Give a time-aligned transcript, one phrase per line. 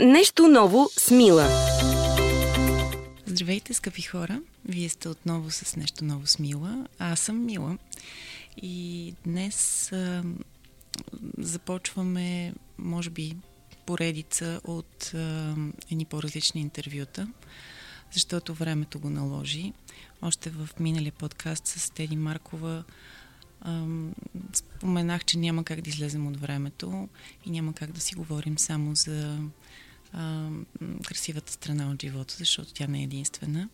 [0.00, 1.48] Нещо ново с Мила.
[3.26, 4.40] Здравейте, скъпи хора!
[4.64, 6.86] Вие сте отново с Нещо ново с Мила.
[6.98, 7.78] Аз съм Мила.
[8.56, 10.24] И днес а,
[11.38, 13.36] започваме, може би,
[13.86, 15.54] поредица от а,
[15.90, 17.28] едни по-различни интервюта,
[18.12, 19.72] защото времето го наложи.
[20.22, 22.84] Още в миналия подкаст с Теди Маркова
[24.52, 27.08] споменах, че няма как да излезем от времето
[27.46, 29.38] и няма как да си говорим само за
[30.12, 30.48] а,
[31.04, 33.68] красивата страна от живота, защото тя не е единствена.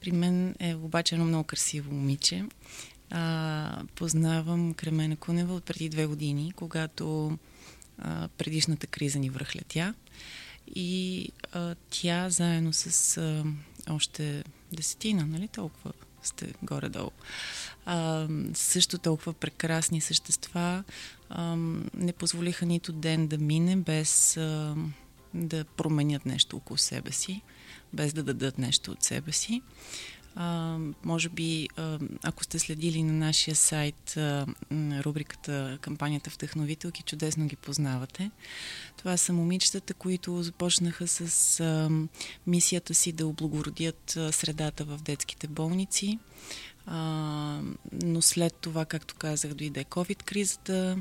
[0.00, 2.44] При мен е обаче едно много красиво момиче.
[3.10, 7.38] А, познавам Кремена Кунева от преди две години, когато
[7.98, 9.94] а, предишната криза ни връхлетя.
[10.74, 13.44] И а, тя заедно с а,
[13.90, 15.92] още десетина, нали толкова
[16.22, 17.10] сте горе-долу,
[17.86, 20.84] а, също толкова прекрасни същества
[21.28, 21.56] а,
[21.94, 24.76] не позволиха нито ден да мине без а,
[25.34, 27.42] да променят нещо около себе си,
[27.92, 29.62] без да дадат нещо от себе си.
[30.36, 31.68] А, може би,
[32.22, 34.18] ако сте следили на нашия сайт
[34.72, 38.30] рубриката Кампанията Вдъхновителки, чудесно ги познавате.
[38.96, 41.90] Това са момичетата, които започнаха с а,
[42.46, 46.18] мисията си да облагородят средата в детските болници.
[46.86, 47.60] А,
[48.02, 50.98] но след това, както казах, дойде COVID-кризата.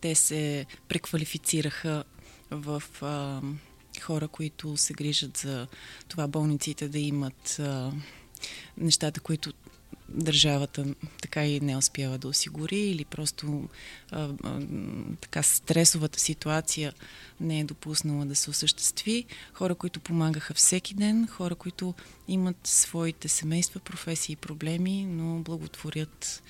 [0.00, 2.04] Те се преквалифицираха
[2.50, 3.40] в а,
[4.00, 5.66] хора, които се грижат за
[6.08, 7.92] това болниците да имат а,
[8.76, 9.52] нещата, които
[10.08, 13.68] държавата така и не успява да осигури или просто
[14.10, 14.60] а, а,
[15.20, 16.92] така стресовата ситуация
[17.40, 19.24] не е допуснала да се осъществи.
[19.52, 21.94] Хора, които помагаха всеки ден, хора, които
[22.28, 26.42] имат своите семейства, професии и проблеми, но благотворят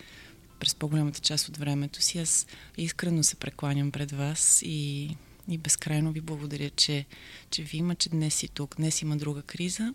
[0.58, 2.18] през по-голямата част от времето си.
[2.18, 2.46] Аз
[2.76, 5.10] искрено се прекланям пред вас и,
[5.48, 7.04] и безкрайно ви благодаря, че,
[7.50, 8.76] че ви има, че днес си тук.
[8.76, 9.94] Днес има друга криза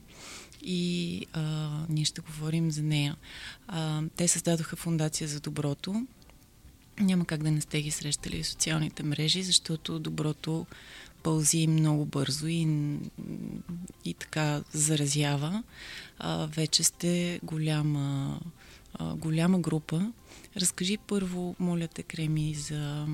[0.62, 3.16] и а, ние ще говорим за нея.
[3.68, 6.08] А, те създадоха фундация за доброто.
[7.00, 10.66] Няма как да не сте ги срещали в социалните мрежи, защото доброто
[11.24, 12.68] пълзи много бързо и,
[14.06, 15.64] и така заразява.
[16.20, 18.40] А, вече сте голяма,
[18.94, 20.12] а, голяма група.
[20.58, 23.08] Разкажи първо, моля те, Креми, за,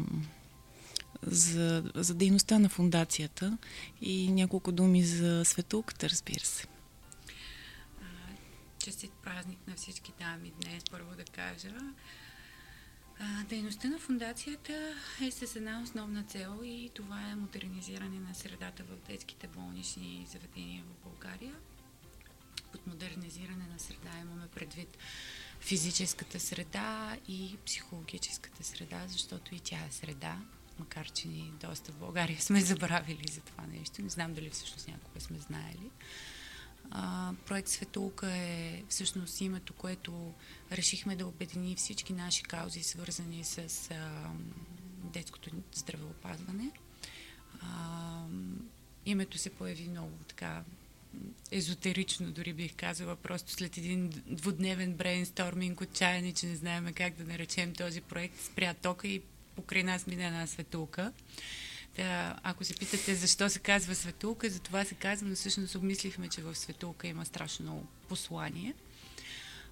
[1.28, 3.58] за, за дейността на фундацията
[4.02, 6.68] и няколко думи за светулката, разбира се.
[8.80, 11.76] Честит празник на всички дами днес, първо да кажа.
[13.50, 19.08] Дейността на фундацията е с една основна цел и това е модернизиране на средата в
[19.08, 21.54] детските болнични заведения в България.
[22.72, 24.98] Под модернизиране на среда имаме предвид
[25.60, 30.38] физическата среда и психологическата среда, защото и тя е среда,
[30.80, 34.02] макар че ни доста в България сме забравили за това нещо.
[34.02, 35.90] Не знам дали всъщност някога сме знаели.
[36.92, 40.34] А, проект Светулка е всъщност името, което
[40.72, 43.58] решихме да обедини всички наши каузи, свързани с
[43.92, 44.32] а,
[45.04, 46.72] детското здравеопазване.
[47.62, 48.24] А,
[49.06, 50.64] името се появи много така
[51.52, 57.24] езотерично, дори бих казала, просто след един двудневен брейнсторминг, отчаяни, че не знаем как да
[57.24, 59.22] наречем този проект, спря тока и
[59.56, 61.12] покрай нас мина една светулка.
[61.96, 66.30] Та, ако се питате защо се казва светулка, за това се казва, но всъщност обмислихме,
[66.30, 68.74] че в светулка има страшно послание.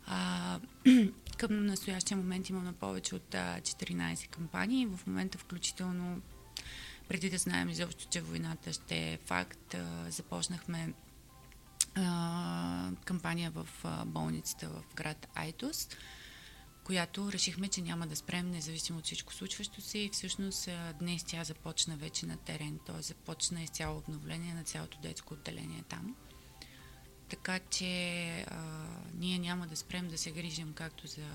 [0.06, 0.59] А,
[1.38, 4.86] към настоящия момент имаме повече от а, 14 кампании.
[4.86, 6.22] В момента включително,
[7.08, 9.75] преди да знаем изобщо, че войната ще е факт,
[10.09, 10.94] започнахме
[11.96, 13.68] а, кампания в
[14.06, 15.90] болницата в град Айтос
[16.84, 19.97] която решихме, че няма да спрем, независимо от всичко случващо се.
[19.97, 20.69] И всъщност
[21.00, 23.02] днес тя започна вече на терен, т.е.
[23.02, 26.16] започна изцяло обновление на цялото детско отделение там.
[27.30, 31.28] Така че а, ние няма да спрем да се грижим както за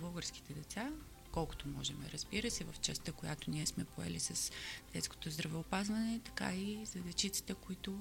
[0.00, 0.90] българските деца,
[1.32, 4.52] колкото можем, разбира се, в частта, която ние сме поели с
[4.92, 8.00] детското здравеопазване, така и за дечиците, които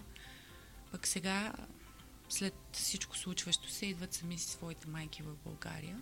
[0.91, 1.53] пък сега,
[2.29, 6.01] след всичко случващо се, идват сами си своите майки в България.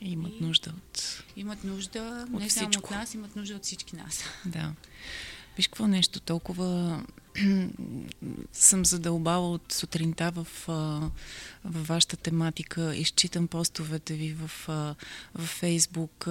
[0.00, 1.24] И имат и нужда от.
[1.36, 2.72] Имат нужда от не всичко.
[2.72, 4.24] само от нас, имат нужда от всички нас.
[4.46, 4.72] Да.
[5.56, 7.00] Виж какво нещо, толкова
[8.52, 10.46] съм задълбала от сутринта в,
[11.64, 12.96] в вашата тематика.
[12.96, 14.50] Изчитам постовете ви в,
[15.34, 16.28] в Фейсбук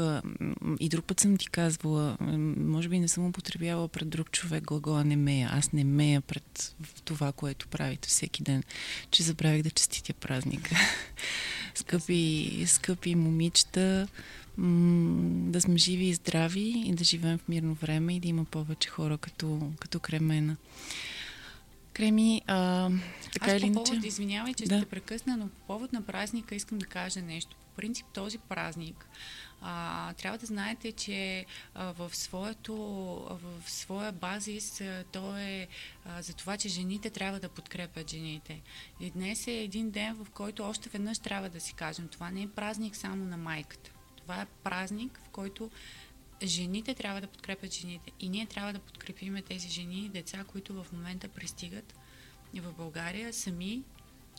[0.79, 2.17] и друг път съм ти казвала,
[2.57, 5.49] може би не съм употребявала пред друг човек глагола не мея.
[5.53, 6.75] Аз не мея пред
[7.05, 8.63] това, което правите всеки ден,
[9.11, 10.75] че забравих да честитя празника.
[11.75, 14.07] скъпи, скъпи момичета,
[15.51, 18.89] да сме живи и здрави и да живеем в мирно време и да има повече
[18.89, 20.57] хора като, като Кремена.
[21.93, 22.89] креми, а,
[23.33, 24.07] така Аз или по повод, иначе...
[24.07, 24.75] извинявай, че Да.
[24.75, 27.55] ще те прекъсна, но по повод на празника искам да кажа нещо.
[27.55, 29.07] По принцип този празник
[29.61, 31.45] а, трябва да знаете, че
[31.75, 32.75] а, в, своето,
[33.41, 35.67] в своя базис а, то е
[36.05, 38.61] а, за това, че жените трябва да подкрепят жените.
[38.99, 42.41] И днес е един ден, в който още веднъж трябва да си кажем, това не
[42.41, 43.91] е празник само на майката.
[44.29, 45.71] Това е празник, в който
[46.43, 48.11] жените трябва да подкрепят жените.
[48.19, 51.95] И ние трябва да подкрепим тези жени и деца, които в момента пристигат
[52.53, 53.83] в България сами,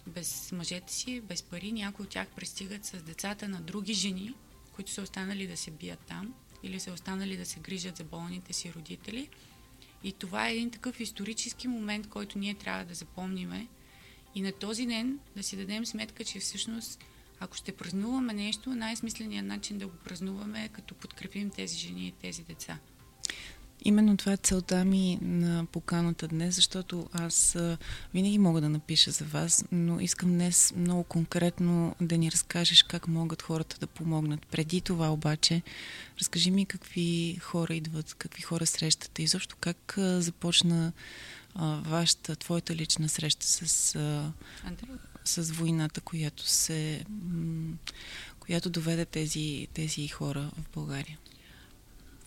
[0.07, 1.73] без мъжете си, без пари.
[1.73, 4.35] Някои от тях пристигат с децата на други жени,
[4.73, 8.53] които са останали да се бият там или са останали да се грижат за болните
[8.53, 9.29] си родители.
[10.05, 13.67] И това е един такъв исторически момент, който ние трябва да запомниме.
[14.35, 17.05] И на този ден да си дадем сметка, че всъщност
[17.41, 22.13] ако ще празнуваме нещо, най-смисленият начин да го празнуваме е като подкрепим тези жени и
[22.13, 22.79] тези деца.
[23.85, 27.59] Именно това е целта ми на поканата днес, защото аз
[28.15, 33.09] винаги мога да напиша за вас, но искам днес много конкретно да ни разкажеш как
[33.09, 34.47] могат хората да помогнат.
[34.47, 35.63] Преди това обаче,
[36.19, 40.93] разкажи ми какви хора идват, какви хора срещате и защо как започна
[41.83, 44.33] вашата, твоята лична среща с, а,
[44.65, 44.99] Андрея?
[45.25, 47.05] С войната, която се
[48.51, 51.19] която доведе тези, тези хора в България.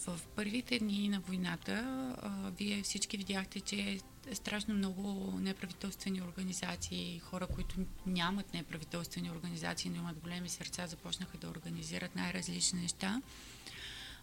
[0.07, 1.73] В първите дни на войната
[2.21, 3.99] а, вие всички видяхте, че е
[4.35, 7.75] страшно много неправителствени организации, хора, които
[8.05, 13.21] нямат неправителствени организации, но имат големи сърца, започнаха да организират най-различни неща.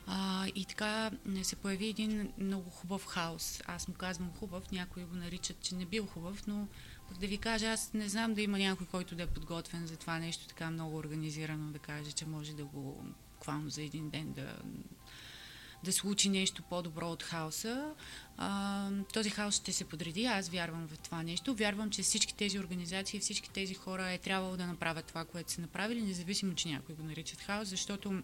[0.07, 1.11] А, и така
[1.43, 3.61] се появи един много хубав хаос.
[3.67, 6.69] Аз му казвам хубав, някои го наричат, че не бил хубав, но
[7.21, 10.19] да ви кажа, аз не знам да има някой, който да е подготвен за това
[10.19, 14.57] нещо така много организирано, да каже, че може да го буквално за един ден да
[15.85, 17.95] да случи нещо по-добро от хаоса.
[18.37, 20.25] А, този хаос ще се подреди.
[20.25, 21.55] Аз вярвам в това нещо.
[21.55, 25.61] Вярвам, че всички тези организации, всички тези хора е трябвало да направят това, което са
[25.61, 28.23] направили, независимо, че някои го наричат хаос, защото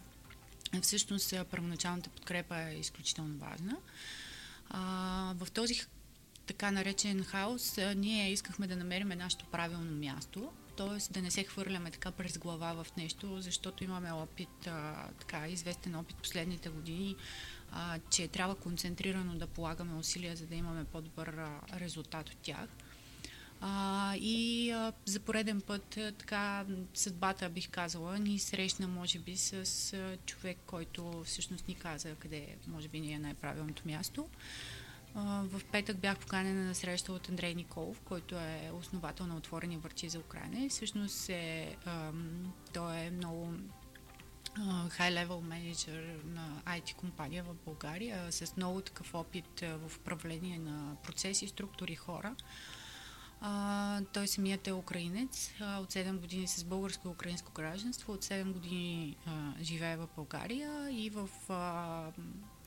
[0.83, 3.77] всъщност първоначалната подкрепа е изключително важна.
[4.71, 5.75] А, в този
[6.47, 11.13] така наречен хаос, ние искахме да намерим нашето правилно място, т.е.
[11.13, 14.69] да не се хвърляме така през глава в нещо, защото имаме опит,
[15.21, 17.17] така известен опит последните години,
[18.11, 21.37] че трябва концентрирано да полагаме усилия, за да имаме по-добър
[21.81, 22.69] резултат от тях.
[23.61, 26.65] А, и а, за пореден път а, така
[26.95, 29.53] съдбата, бих казала, ни срещна, може би, с
[29.93, 34.29] а, човек, който всъщност ни каза къде може би ни е най-правилното място.
[35.25, 40.09] В петък бях поканена на среща от Андрей Николов, който е основател на Отворени върти
[40.09, 41.77] за Украина и всъщност е,
[42.73, 43.53] той е много
[44.89, 51.49] high-level менеджер на IT компания в България с много такъв опит в управление на процеси,
[51.49, 52.35] структури, хора.
[53.41, 58.53] А, той самият е украинец, от 7 години с българско и украинско гражданство, от 7
[58.53, 62.03] години а, живее в България и в а,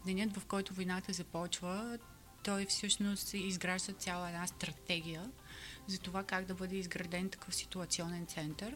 [0.05, 1.97] денят, в който войната започва,
[2.43, 5.31] той всъщност изгражда цяла една стратегия
[5.87, 8.75] за това как да бъде изграден такъв ситуационен център,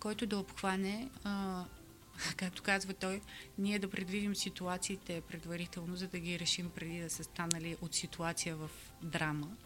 [0.00, 1.64] който да обхване, а,
[2.36, 3.20] както казва той,
[3.58, 8.56] ние да предвидим ситуациите предварително, за да ги решим преди да са станали от ситуация
[8.56, 8.70] в
[9.02, 9.56] драма.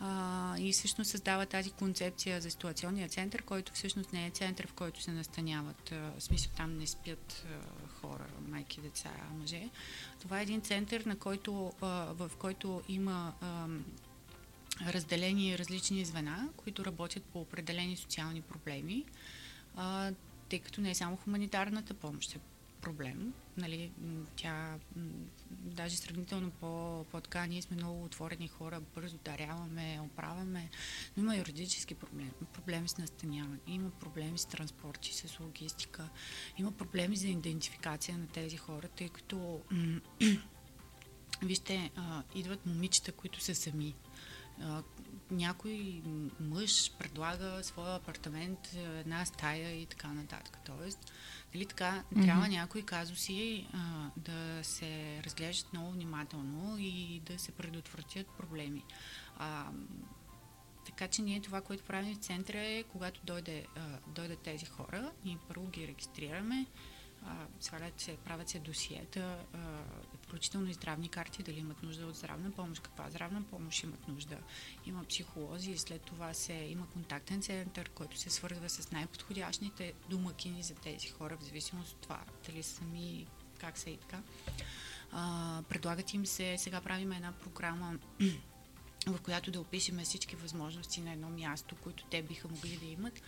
[0.00, 4.72] А, и всъщност създава тази концепция за ситуационния център, който всъщност не е център, в
[4.72, 5.92] който се настаняват.
[5.92, 9.68] А, в смисъл там не спят а, хора, майки, деца, мъже.
[10.20, 13.66] Това е един център, на който, а, в който има а,
[14.86, 19.04] разделени различни звена, които работят по определени социални проблеми,
[19.76, 20.12] а,
[20.48, 22.38] тъй като не е само хуманитарната помощ
[22.80, 23.34] проблем.
[23.56, 23.92] Нали,
[24.36, 24.78] тя
[25.50, 30.70] даже сравнително по, по-така, ние сме много отворени хора, бързо даряваме, оправяме,
[31.16, 32.30] но има юридически проблеми.
[32.52, 36.08] Проблеми с настаняване, има проблеми с транспорти, с логистика,
[36.58, 39.60] има проблеми за идентификация на тези хора, тъй като
[41.42, 41.90] вижте,
[42.34, 43.94] идват момичета, които са сами.
[44.62, 44.82] А,
[45.30, 46.02] някой
[46.40, 50.58] мъж предлага своя апартамент, една стая и така нататък.
[50.66, 51.12] Тоест,
[51.54, 52.24] Нали така, mm-hmm.
[52.24, 58.84] трябва някои казуси а, да се разглеждат много внимателно и да се предотвратят проблеми.
[59.38, 59.66] А,
[60.86, 65.12] така че ние това, което правим в центъра е, когато дойде, а, дойдат тези хора,
[65.24, 66.66] ние първо ги регистрираме,
[67.26, 69.58] а, свалят се, правят се досиета, а,
[70.28, 74.38] включително и здравни карти, дали имат нужда от здравна помощ, каква здравна помощ имат нужда.
[74.86, 80.62] Има психолози и след това се има контактен център, който се свързва с най-подходящите домакини
[80.62, 83.26] за тези хора, в зависимост от това дали сами,
[83.58, 84.22] как са и така.
[85.12, 87.98] А, предлагат им се, сега правим една програма
[89.06, 93.22] в която да опишем всички възможности на едно място, които те биха могли да имат.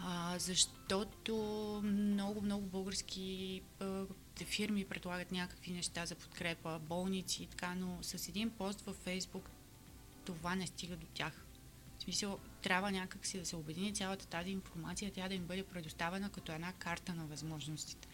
[0.00, 4.04] А, защото много, много български а,
[4.44, 9.50] фирми предлагат някакви неща за подкрепа, болници и така, но с един пост във Фейсбук
[10.24, 11.44] това не стига до тях.
[11.98, 15.62] В смисъл, трябва някак си да се обедини цялата тази информация, тя да им бъде
[15.62, 18.08] предоставена като една карта на възможностите.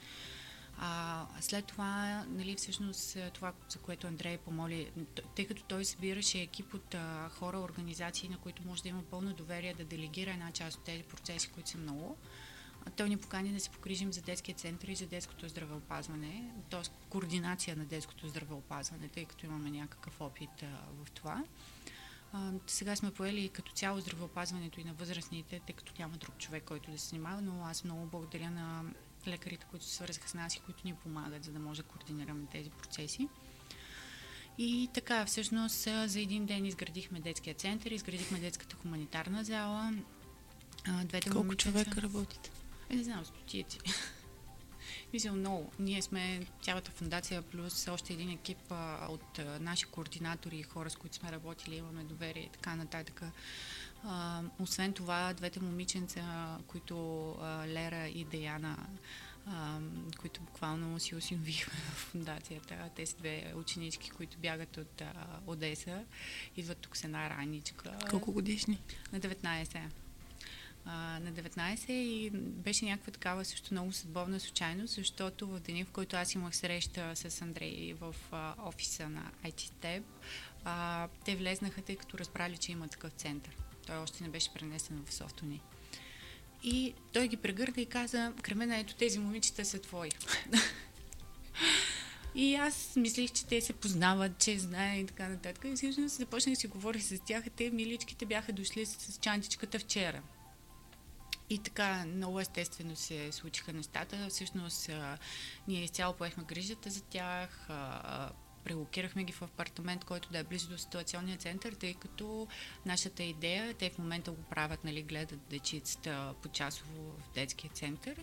[0.79, 4.91] А, след това, нали, всъщност, това, за което Андрей помоли,
[5.37, 9.33] тъй като той събираше екип от а, хора, организации, на които може да има пълно
[9.33, 12.17] доверие да делегира една част от тези процеси, които са много,
[12.91, 16.81] той ни покани да се погрижим за детския център и за детското здравеопазване, т.е.
[17.09, 20.67] координация на детското здравеопазване, тъй като имаме някакъв опит а,
[21.05, 21.45] в това.
[22.33, 26.65] А, сега сме поели като цяло здравеопазването и на възрастните, тъй като няма друг човек,
[26.65, 28.85] който да се занимава, но аз много благодаря на
[29.27, 32.47] лекарите, които се свързаха с нас и които ни помагат, за да може да координираме
[32.53, 33.29] тези процеси.
[34.59, 39.93] И така, всъщност, за един ден изградихме детския център, изградихме детската хуманитарна зала.
[41.05, 41.71] Двете Колко момичета...
[41.71, 42.51] човека работите?
[42.91, 43.79] Е, не знам, стотици.
[45.13, 45.73] Мисля, много.
[45.79, 50.91] Ние сме цялата фундация, плюс още един екип а, от а, наши координатори и хора,
[50.91, 53.23] с които сме работили, имаме доверие и така нататък.
[54.05, 58.87] А, освен това, двете момиченца, които а, Лера и Деяна,
[59.47, 59.79] а,
[60.19, 62.91] които буквално си осиновихме в фундацията.
[62.97, 65.13] Те са две ученички, които бягат от а,
[65.47, 66.05] Одеса.
[66.57, 67.99] Идват тук с една раничка.
[68.11, 68.79] Колко годишни?
[69.13, 69.81] На 19
[70.85, 75.91] а, на 19 и беше някаква такава също много съдбовна случайност, защото в деня, в
[75.91, 80.03] който аз имах среща с Андрей в а, офиса на IT Step,
[80.65, 83.57] а, те влезнаха, тъй като разбрали, че има такъв център.
[83.87, 85.61] Той още не беше пренесен в софто ни.
[86.63, 90.11] И той ги прегърна и каза, Кремена, ето тези момичета са твои.
[92.35, 95.65] И аз мислих, че те се познават, че знаят и така нататък.
[95.65, 97.45] И всъщност започнах да си говоря с тях.
[97.57, 100.23] Те миличките бяха дошли с чантичката вчера.
[101.51, 104.27] И така много естествено се случиха нещата.
[104.31, 104.91] Всъщност
[105.69, 107.69] ние изцяло поехме грижата за тях,
[108.65, 112.49] прелокирахме ги в апартамент, който да е близо до ситуационния център, тъй като
[112.87, 118.15] нашата идея, те в момента го правят, нали, гледат дечицата по часово в детския център,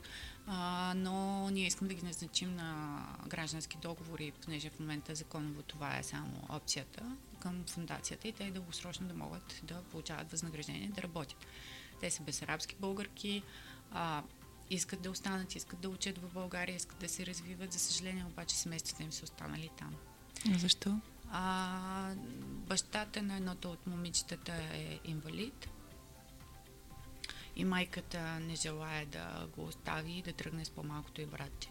[0.47, 5.97] а, но ние искаме да ги назначим на граждански договори, понеже в момента законово това
[5.97, 11.45] е само опцията към фундацията и те дългосрочно да могат да получават възнаграждение, да работят.
[11.99, 13.43] Те са безарабски българки,
[13.91, 14.23] а,
[14.69, 17.73] искат да останат, искат да учат в България, искат да се развиват.
[17.73, 19.95] За съжаление, обаче семействата им са останали там.
[20.45, 20.99] Защо?
[21.31, 25.69] А, бащата на едното от момичетата е инвалид
[27.55, 31.69] и майката не желая да го остави и да тръгне с по-малкото и братче.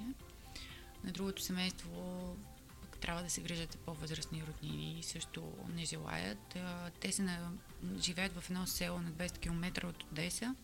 [1.05, 2.37] На другото семейство
[2.81, 6.57] пък трябва да се грижат по-възрастни роднини и също не желаят.
[7.01, 7.53] Те се на...
[7.99, 10.55] живеят в едно село на 200 км от Одеса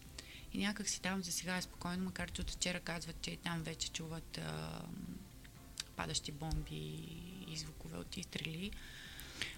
[0.52, 3.62] и някак си там за сега е спокойно, макар че от вчера казват, че там
[3.62, 4.82] вече чуват а,
[5.96, 7.08] падащи бомби
[7.48, 8.70] и звукове от изстрели.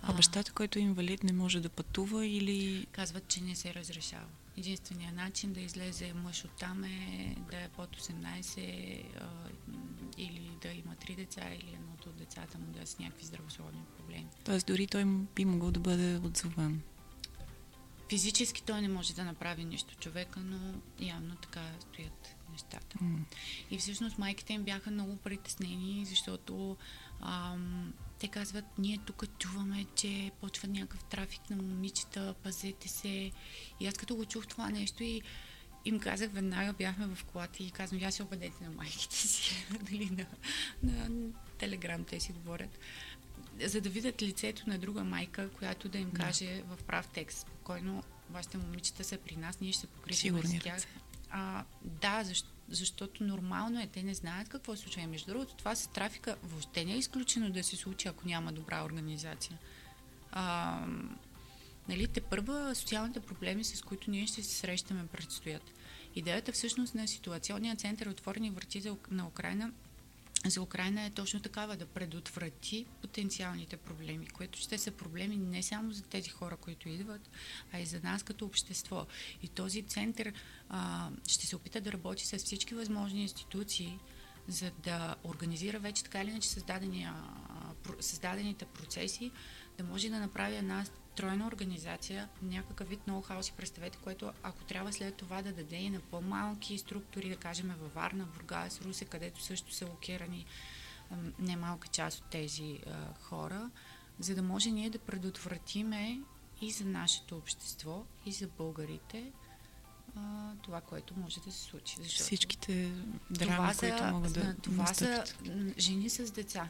[0.03, 2.87] А бащата, който е инвалид, не може да пътува или...
[2.93, 4.27] Казват, че не се разрешава.
[4.57, 9.29] Единственият начин да излезе мъж от там е да е под 18 а,
[10.19, 13.81] или да има три деца или едното от децата му да е с някакви здравословни
[13.97, 14.27] проблеми.
[14.45, 15.05] Тоест дори той
[15.35, 16.83] би могъл да бъде отзован.
[18.09, 22.99] Физически той не може да направи нищо човека, но явно така стоят нещата.
[22.99, 23.19] Mm.
[23.71, 26.77] И всъщност майките им бяха много притеснени, защото
[27.21, 33.33] ам, те казват, ние тук чуваме, че почва някакъв трафик на момичета, пазете се.
[33.81, 35.23] И аз като го чух това нещо и
[35.85, 40.11] им казах, веднага бяхме в колата и казвам, я се обадете на майките си, нали,
[40.11, 40.27] на,
[40.83, 42.79] на, на телеграм те си говорят,
[43.65, 46.77] за да видят лицето на друга майка, която да им каже да.
[46.77, 50.87] в прав текст, спокойно, вашите момичета са при нас, ние ще се покритим с тях.
[51.31, 55.07] А, да, защо, защото нормално е, те не знаят какво се случва.
[55.07, 58.85] Между другото, това с трафика въобще не е изключено да се случи, ако няма добра
[58.85, 59.59] организация.
[60.33, 60.81] А,
[61.89, 65.73] нали, те първа социалните проблеми, с които ние ще се срещаме, предстоят.
[66.15, 69.73] Идеята всъщност на ситуационния център Отворени врати на Украина
[70.47, 75.93] за Украина е точно такава, да предотврати потенциалните проблеми, които ще са проблеми не само
[75.93, 77.31] за тези хора, които идват,
[77.73, 79.07] а и за нас като общество.
[79.43, 80.33] И този център
[80.69, 83.99] а, ще се опита да работи с всички възможни институции,
[84.49, 86.49] за да организира вече така или иначе
[88.01, 89.31] създадените процеси,
[89.79, 90.85] да може да направи една
[91.19, 95.91] тройна организация, някакъв вид ноу-хау си представете, което ако трябва след това да даде и
[95.91, 100.47] на по-малки структури, да кажем във Варна, Бургас, Русе, където също са локирани
[101.39, 103.71] немалка част от тези а, хора,
[104.19, 106.21] за да може ние да предотвратиме
[106.61, 109.33] и за нашето общество, и за българите
[110.17, 111.97] а, това, което може да се случи.
[112.03, 112.91] Защото Всичките
[113.31, 115.29] драми, които могат да Това настъпят.
[115.29, 115.35] са
[115.79, 116.69] жени с деца.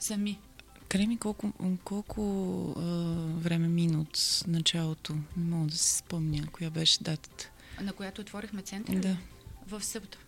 [0.00, 0.40] Сами.
[0.88, 1.52] Креми, колко,
[1.84, 2.22] колко
[2.76, 2.82] а,
[3.38, 5.14] време мина от началото?
[5.36, 6.46] Не мога да се спомня.
[6.52, 7.50] Коя беше датата?
[7.80, 8.98] На която отворихме центъра?
[8.98, 9.16] Да.
[9.66, 10.18] В събота.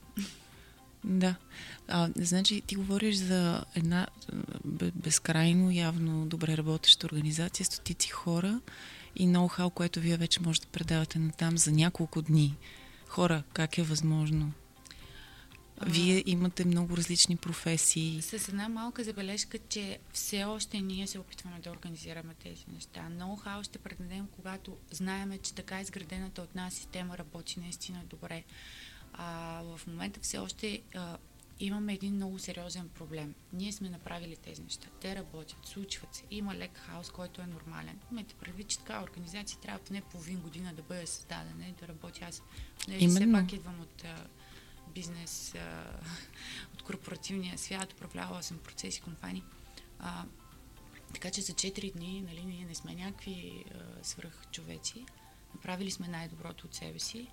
[1.05, 1.35] Да.
[1.89, 4.07] А, значи ти говориш за една
[4.95, 8.61] безкрайно, явно добре работеща организация, стотици хора
[9.17, 12.57] и ноу-хау, което вие вече може да предавате на там за няколко дни.
[13.09, 14.53] Хора, как е възможно?
[15.83, 18.23] Вие имате много различни професии.
[18.23, 23.09] С една малка забележка, че все още ние се опитваме да организираме тези неща.
[23.11, 28.45] Ноу-хау ще предадем, когато знаеме, че така изградената от нас система работи наистина добре.
[29.13, 31.17] А, в момента все още а,
[31.61, 33.35] имаме един много сериозен проблем.
[33.53, 34.89] Ние сме направили тези неща.
[35.01, 36.23] Те работят, случват се.
[36.31, 37.99] Има лек хаос, който е нормален.
[38.11, 42.25] Имайте предвид, че така организация трябва поне половин година да бъде създадена и да работи.
[42.25, 42.43] Аз
[42.89, 44.05] не, все пак идвам от
[44.95, 46.01] бизнес, а,
[46.75, 49.43] от корпоративния свят, управлявала съм процеси, компании.
[49.99, 50.25] А,
[51.15, 53.65] така че за 4 дни нали, ние не сме някакви
[54.03, 55.07] свръхчовеци.
[55.55, 57.29] Направили сме най-доброто от себе си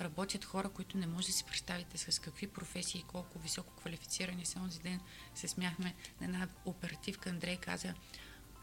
[0.00, 4.46] работят хора, които не може да си представите с какви професии и колко високо квалифицирани
[4.46, 4.60] са.
[4.60, 5.00] Онзи ден
[5.34, 7.30] се смяхме на една оперативка.
[7.30, 7.94] Андрей каза,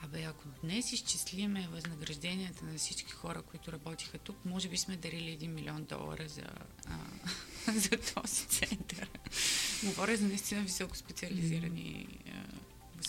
[0.03, 5.37] Абе, ако днес изчислиме възнагражденията на всички хора, които работиха тук, може би сме дарили
[5.37, 6.45] 1 милион долара за,
[6.87, 9.09] а, за този център.
[9.83, 12.07] Говоря за наистина високо специализирани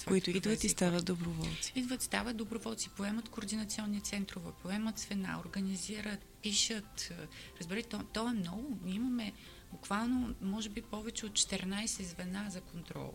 [0.06, 1.72] които идват и стават доброволци.
[1.74, 7.12] Идват, стават доброволци, поемат координационни центрове, поемат звена, организират, пишат.
[7.60, 8.78] Разберете, то, то е много.
[8.84, 9.32] Ние имаме
[9.72, 13.14] буквално, може би, повече от 14 звена за контрол.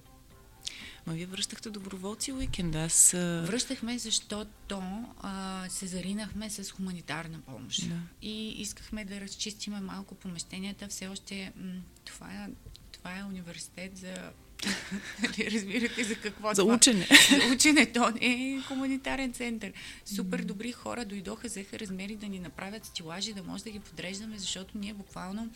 [1.07, 2.75] Ма вие връщахте доброволци уикенд.
[2.75, 3.11] Аз...
[3.13, 7.89] Връщахме, защото а, се заринахме с хуманитарна помощ.
[7.89, 7.95] Да.
[8.21, 10.87] И искахме да разчистиме малко помещенията.
[10.87, 12.49] Все още м- това, е,
[12.91, 14.31] това е университет за
[15.23, 17.07] Нали, разбирате за какво За учене.
[17.29, 17.85] За учене.
[17.85, 19.73] То е хуманитарен център.
[20.05, 24.37] Супер добри хора дойдоха, взеха размери да ни направят стилажи, да може да ги подреждаме,
[24.37, 25.49] защото ние буквално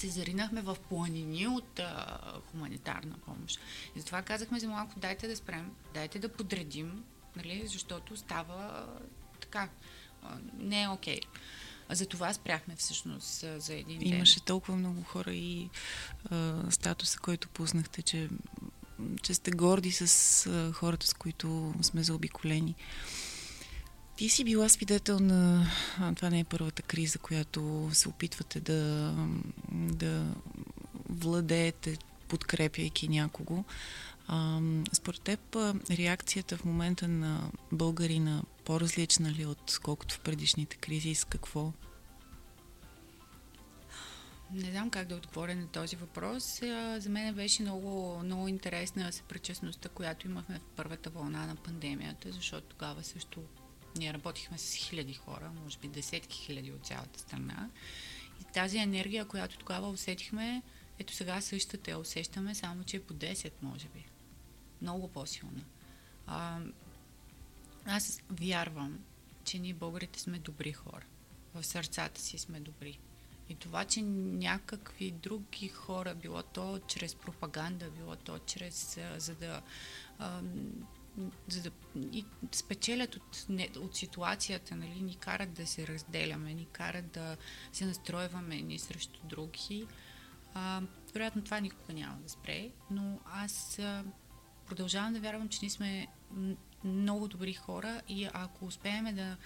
[0.00, 2.18] се заринахме в планини от а,
[2.50, 3.60] хуманитарна помощ.
[3.96, 7.04] И затова казахме за малко, дайте да спрем, дайте да подредим,
[7.36, 8.86] нали, защото става
[9.40, 9.68] така.
[10.22, 11.20] А, не е окей.
[11.20, 11.24] Okay.
[11.90, 14.08] За това спряхме всъщност за един ден.
[14.08, 15.70] Имаше толкова много хора и
[16.30, 18.28] а, статуса, който пуснахте, че,
[19.22, 22.74] че сте горди с а, хората, с които сме заобиколени.
[24.20, 25.66] Ти си била свидетел на...
[26.16, 29.14] Това не е първата криза, която се опитвате да,
[29.72, 30.34] да
[31.08, 33.64] владеете, подкрепяйки някого.
[34.26, 34.60] А,
[34.92, 35.56] според теб
[35.90, 41.72] реакцията в момента на българина по-различна ли от колкото в предишните кризи и с какво?
[44.52, 46.60] Не знам как да отговоря на този въпрос.
[46.98, 52.66] За мен беше много, много интересна съпричастността, която имахме в първата вълна на пандемията, защото
[52.66, 53.40] тогава също
[53.96, 57.70] ние работихме с хиляди хора, може би десетки хиляди от цялата страна.
[58.40, 60.62] И тази енергия, която тогава усетихме,
[60.98, 64.04] ето сега същата я усещаме, само че е по 10, може би
[64.82, 65.64] много по-силна.
[66.26, 66.60] А,
[67.86, 68.98] аз вярвам,
[69.44, 71.04] че ние българите сме добри хора.
[71.54, 72.98] В сърцата си сме добри.
[73.48, 79.62] И това, че някакви други хора, било то чрез пропаганда, било то чрез, за да,
[81.48, 81.70] за да
[82.12, 87.36] и спечелят от, не, от ситуацията, нали, ни карат да се разделяме, ни карат да
[87.72, 89.86] се настройваме ни срещу други.
[90.54, 90.82] А,
[91.14, 94.04] вероятно това никога няма да спре, но аз а,
[94.66, 96.06] продължавам да вярвам, че ние сме
[96.84, 99.36] много добри хора и ако успеем да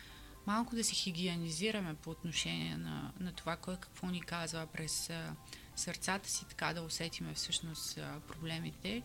[0.46, 5.34] малко да се хигиенизираме по отношение на, на това, кой какво ни казва през а,
[5.76, 9.02] сърцата си, така да усетиме всъщност а, проблемите,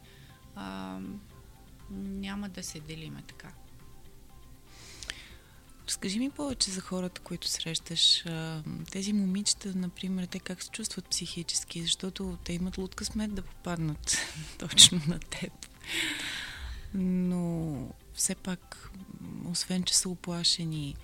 [0.56, 1.00] а,
[1.91, 3.52] няма да се делиме така.
[5.88, 8.25] Разкажи ми повече за хората, които срещаш.
[8.91, 14.17] Тези момичета, например, те как се чувстват психически, защото те имат лудка смет да попаднат
[14.58, 15.54] точно на теб.
[16.93, 17.75] Но
[18.13, 18.91] все пак,
[19.45, 20.95] освен че са оплашени,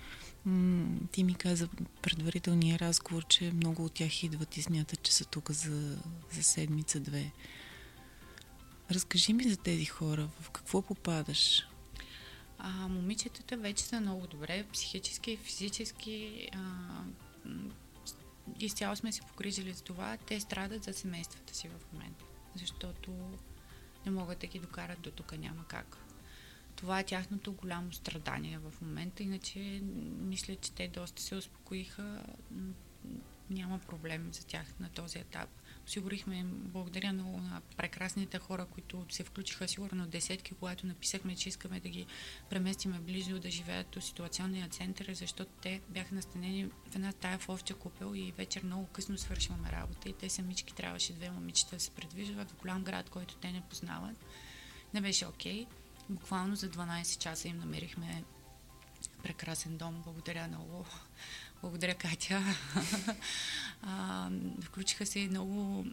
[1.12, 1.68] ти ми каза
[2.02, 5.98] предварителния разговор, че много от тях идват и смятат, че са тук за,
[6.32, 7.32] за седмица-две.
[8.90, 10.28] Разкажи ми за тези хора.
[10.40, 11.66] В какво попадаш?
[12.58, 16.48] А, момичетата вече са много добре, психически и физически.
[16.54, 16.60] А,
[18.60, 20.16] изцяло сме се погрижили за това.
[20.16, 22.24] Те страдат за семействата си в момента,
[22.56, 23.10] защото
[24.06, 25.96] не могат да ги докарат до тук, няма как.
[26.76, 29.22] това е тяхното голямо страдание в момента.
[29.22, 29.58] Иначе
[30.18, 32.22] мисля, че те доста се успокоиха.
[33.50, 35.48] Няма проблем за тях на този етап.
[35.86, 41.80] Осигурихме благодаря много на прекрасните хора, които се включиха сигурно десетки, когато написахме, че искаме
[41.80, 42.06] да ги
[42.50, 47.48] преместиме близо да живеят до ситуационния център, защото те бяха настанени в една стая в
[47.48, 51.80] овча купел и вечер много късно свършваме работа и те самички трябваше две момичета да
[51.80, 54.24] се предвижват в голям град, който те не познават.
[54.94, 55.64] Не беше окей.
[55.64, 55.68] Okay.
[56.08, 58.24] Буквално за 12 часа им намерихме
[59.22, 60.02] прекрасен дом.
[60.04, 60.86] Благодаря много.
[61.62, 62.42] Благодаря, Катя.
[63.82, 64.30] а,
[64.62, 65.86] включиха се много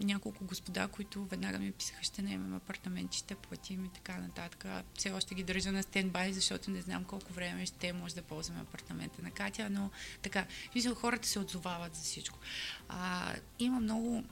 [0.00, 4.66] няколко господа, които веднага ми писаха, ще наемем апартаменти, ще платим и така нататък.
[4.94, 8.60] Все още ги държа на стендбай, защото не знам колко време ще може да ползваме
[8.60, 9.90] апартамента на Катя, но
[10.22, 12.38] така, мисля, хората се отзовават за всичко.
[12.88, 14.24] А, има много,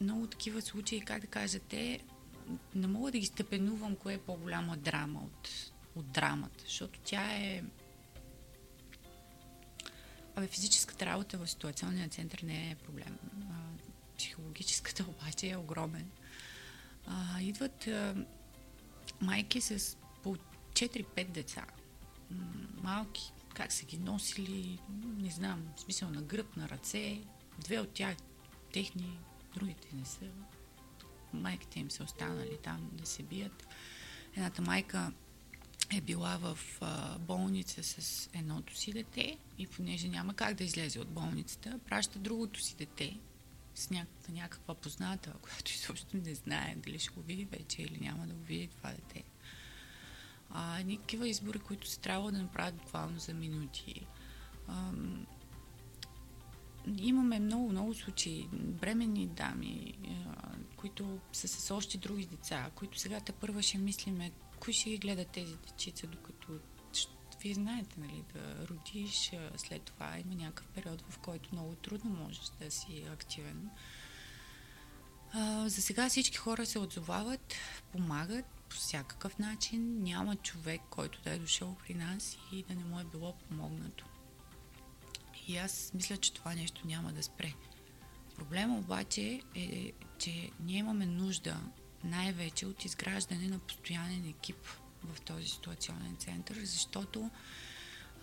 [0.00, 2.00] много такива случаи, как да кажа, те
[2.74, 7.62] не мога да ги степенувам кое е по-голяма драма от, от драмата, защото тя е
[10.46, 13.18] Физическата работа в ситуационния център не е проблем.
[13.50, 13.54] А,
[14.18, 16.10] психологическата обаче е огромен.
[17.06, 18.14] А, идват а,
[19.20, 20.36] майки с по
[20.72, 21.66] 4-5 деца.
[22.82, 24.78] Малки, как са ги носили,
[25.18, 27.20] не знам, в смисъл на гръб, на ръце.
[27.58, 28.16] Две от тях
[28.72, 29.18] техни,
[29.54, 30.24] другите не са.
[31.32, 33.66] Майките им са останали там да се бият.
[34.36, 35.12] Едната майка
[35.96, 36.58] е била в
[37.18, 42.60] болница с едното си дете и понеже няма как да излезе от болницата, праща другото
[42.60, 43.16] си дете
[43.74, 48.26] с някаква, някаква позната, която изобщо не знае дали ще го види вече или няма
[48.26, 49.24] да го види това дете.
[50.50, 54.06] А, такива избори, които се трябва да направят буквално за минути.
[54.68, 54.92] А,
[56.96, 58.48] имаме много, много случаи.
[58.52, 64.32] Бременни дами, а, които са с още други деца, които сега те първа ще мислиме
[64.60, 66.60] кой ще ги гледа тези дечица, докато
[67.42, 72.40] вие знаете, нали, да родиш, след това има някакъв период, в който много трудно можеш
[72.60, 73.70] да си активен.
[75.32, 77.54] А, за сега всички хора се отзовават,
[77.92, 80.02] помагат по всякакъв начин.
[80.02, 84.04] Няма човек, който да е дошъл при нас и да не му е било помогнато.
[85.48, 87.52] И аз мисля, че това нещо няма да спре.
[88.36, 91.60] Проблема обаче е, че ние имаме нужда
[92.04, 94.66] най-вече от изграждане на постоянен екип
[95.04, 97.30] в този ситуационен център, защото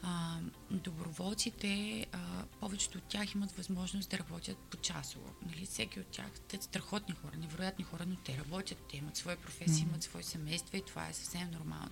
[0.04, 0.38] а,
[0.72, 5.36] доброволците, а, повечето от тях имат възможност да работят по-часово.
[5.46, 5.66] Нали?
[5.66, 9.38] Всеки от тях, те са страхотни хора, невероятни хора, но те работят, те имат своя
[9.38, 9.90] професия, mm-hmm.
[9.90, 11.92] имат свои семейства и това е съвсем нормално.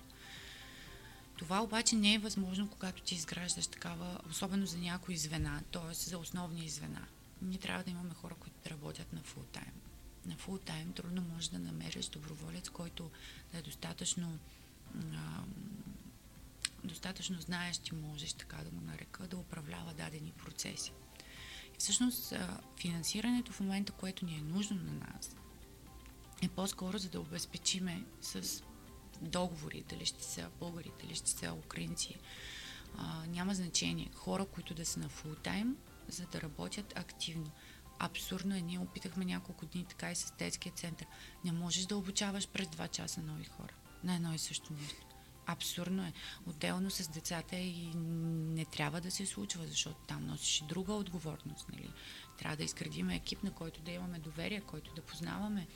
[1.38, 5.94] Това обаче не е възможно, когато ти изграждаш такава, особено за някои звена, т.е.
[5.94, 7.06] за основни звена.
[7.42, 9.72] Ние трябва да имаме хора, които да работят на фул тайм
[10.26, 13.10] на фул тайм трудно можеш да намериш доброволец, който
[13.52, 14.38] да е достатъчно
[15.14, 15.42] а,
[16.84, 20.92] достатъчно знаеш, че можеш така да го нарека, да управлява дадени процеси.
[21.74, 22.34] И всъщност
[22.80, 25.36] финансирането в момента, което ни е нужно на нас,
[26.42, 28.62] е по-скоро за да обезпечиме с
[29.22, 32.16] договори, дали ще са българи, дали ще са украинци.
[32.98, 34.10] А, няма значение.
[34.14, 35.76] Хора, които да са на фул тайм,
[36.08, 37.50] за да работят активно.
[37.98, 38.60] Абсурдно е.
[38.60, 41.06] Ние опитахме няколко дни така и с детския център.
[41.44, 45.06] Не можеш да обучаваш през два часа нови хора на едно и също нещо.
[45.46, 46.12] Абсурдно е.
[46.46, 51.68] Отделно с децата и не трябва да се случва, защото там носиш друга отговорност.
[51.72, 51.90] Нали?
[52.38, 55.66] Трябва да изградим екип, на който да имаме доверие, който да познаваме.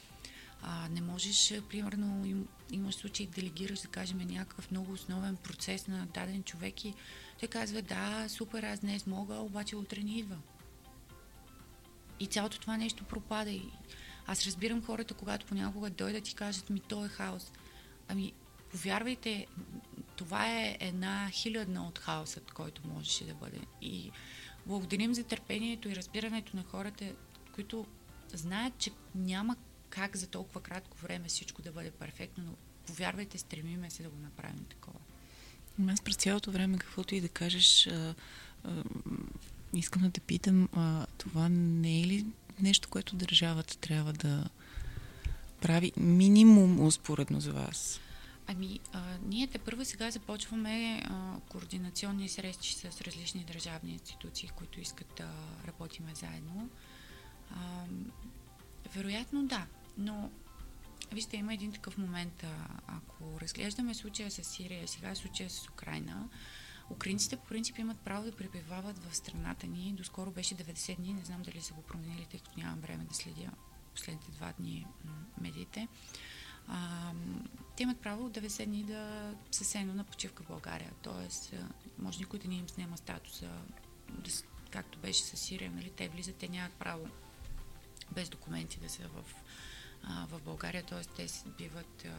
[0.62, 6.06] А, не можеш, примерно, им, имаш случай делегираш, да кажем, някакъв много основен процес на
[6.06, 6.94] даден човек и
[7.40, 10.36] той казва, да, супер, аз днес мога, обаче утре не идва.
[12.20, 13.50] И цялото това нещо пропада.
[13.50, 13.62] И
[14.26, 17.52] аз разбирам хората, когато понякога дойдат и кажат ми, то е хаос.
[18.08, 18.32] Ами,
[18.70, 19.46] повярвайте,
[20.16, 23.58] това е една хилядна от хаосът, който можеше да бъде.
[23.82, 24.10] И
[24.66, 27.12] благодарим за търпението и разбирането на хората,
[27.54, 27.86] които
[28.32, 29.56] знаят, че няма
[29.90, 32.52] как за толкова кратко време всичко да бъде перфектно, но
[32.86, 35.00] повярвайте, стремиме се да го направим такова.
[35.88, 37.88] Аз през цялото време, каквото и да кажеш,
[39.74, 42.26] искам да те питам, а, това не е ли
[42.60, 44.44] нещо, което държавата трябва да
[45.60, 48.00] прави минимум успоредно за вас?
[48.46, 54.80] Ами, а, ние те първо сега започваме а, координационни срещи с различни държавни институции, които
[54.80, 55.30] искат да
[55.66, 56.70] работиме заедно.
[57.50, 57.84] А,
[58.94, 59.66] вероятно да,
[59.98, 60.30] но
[61.12, 62.44] вижте, има един такъв момент.
[62.44, 62.48] А,
[62.86, 66.28] ако разглеждаме случая с Сирия, сега случая с Украина,
[66.90, 69.92] Украинците по принцип имат право да пребивават в страната ни.
[69.92, 73.14] Доскоро беше 90 дни, не знам дали са го променили, тъй като нямам време да
[73.14, 73.50] следя
[73.94, 74.86] последните два дни
[75.40, 75.88] медиите.
[76.68, 77.12] А,
[77.76, 80.92] те имат право 90 дни да са сено на почивка в България.
[81.02, 81.54] Тоест,
[81.98, 83.50] може никой да не им снема статуса,
[84.08, 84.30] да,
[84.70, 85.90] както беше с Сирия, нали?
[85.90, 87.08] те влизат, те нямат право
[88.12, 89.24] без документи да са в,
[90.02, 91.04] а, в България, т.е.
[91.04, 91.26] те
[91.58, 92.10] биват а,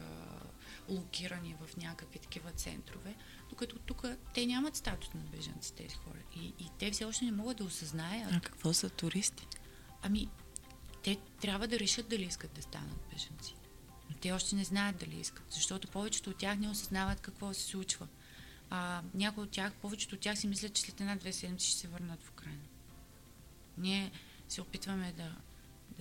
[0.88, 3.14] локирани в някакви такива центрове,
[3.50, 6.18] докато тук те нямат статус на бежанци, тези хора.
[6.36, 8.32] И, и те все още не могат да осъзнаят.
[8.32, 9.46] А какво са туристи?
[10.02, 10.28] Ами,
[11.02, 13.54] те трябва да решат дали искат да станат бежанци.
[14.10, 17.62] Но те още не знаят дали искат, защото повечето от тях не осъзнават какво се
[17.62, 18.08] случва.
[18.70, 21.88] А, някои от тях, повечето от тях си мислят, че след една-две седмици ще се
[21.88, 22.62] върнат в Украина.
[23.78, 24.12] Ние
[24.48, 25.36] се опитваме да,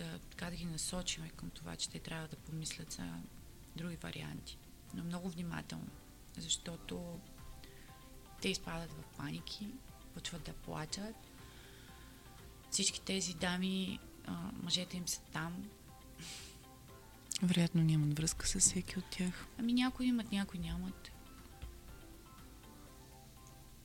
[0.03, 3.13] да, така да ги насочим към това, че те трябва да помислят за
[3.75, 4.57] други варианти.
[4.93, 5.87] Но много внимателно,
[6.37, 7.19] защото
[8.41, 9.67] те изпадат в паники,
[10.13, 11.15] почват да плачат.
[12.71, 15.69] Всички тези дами, а, мъжете им са там.
[17.43, 19.45] Вероятно нямат връзка с всеки от тях.
[19.59, 21.11] Ами някои имат, някои нямат.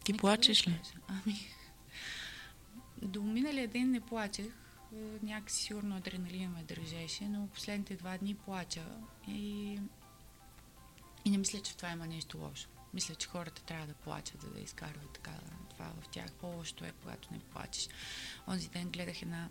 [0.04, 0.80] Ти не плачеш ли?
[1.08, 1.48] Ами,
[3.02, 4.65] до миналия ден не плачех.
[5.22, 8.84] Някакси сигурно адреналина ме държеше, но последните два дни плача
[9.28, 9.72] и,
[11.24, 12.68] и не мисля, че това има нещо лошо.
[12.94, 15.32] Мисля, че хората трябва да плачат, за да изкарват така
[15.70, 16.32] това в тях.
[16.32, 17.88] По-лошото е, когато не плачеш.
[18.48, 19.48] Онзи ден гледах една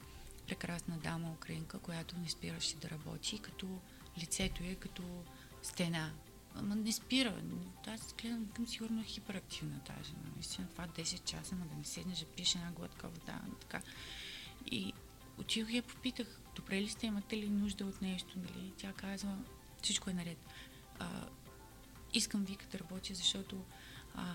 [0.48, 3.80] прекрасна дама украинка, която не спираше да работи, като
[4.18, 5.04] лицето е като
[5.64, 6.12] стена.
[6.56, 7.42] Ама не спира.
[7.88, 10.14] Аз гледам към сигурно е хиперактивна тази.
[10.36, 13.42] Наистина това 10 часа, ама да не седнеш да пише една глътка вода.
[13.62, 13.82] Така.
[15.38, 18.40] Отидох я попитах, добре ли сте, имате ли нужда от нещо?
[18.40, 18.74] Нали?
[18.78, 19.38] Тя казва,
[19.82, 20.38] всичко е наред.
[21.00, 21.28] А,
[22.14, 23.64] искам вика да работя, защото
[24.16, 24.34] а,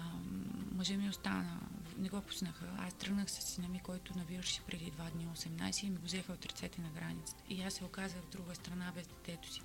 [0.72, 1.60] мъжа ми остана,
[1.98, 2.66] не го пуснаха.
[2.78, 6.32] Аз тръгнах с сина ми, който навираше преди два дни 18 и ми го взеха
[6.32, 7.42] от ръцете на границата.
[7.48, 9.62] И аз се оказах в друга страна без детето си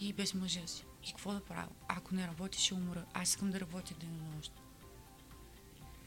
[0.00, 0.84] и без мъжа си.
[1.04, 1.68] И какво да правя?
[1.88, 3.04] Ако не работя, ще умра.
[3.14, 4.54] Аз искам да работя денонощно.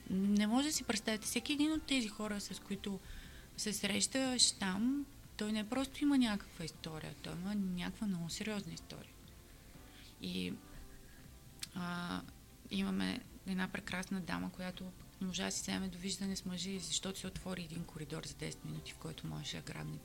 [0.09, 2.99] Не може да си представите, всеки един от тези хора, с които
[3.57, 5.05] се срещаш там,
[5.37, 9.11] той не просто има някаква история, той има някаква много сериозна история.
[10.21, 10.53] И
[11.75, 12.21] а,
[12.71, 14.91] имаме една прекрасна дама, която
[15.21, 18.91] можа да си вземе довиждане с мъжа, защото се отвори един коридор за 10 минути,
[18.91, 19.97] в който можеше да грабне